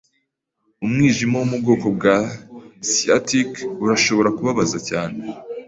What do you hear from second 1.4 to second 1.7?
mu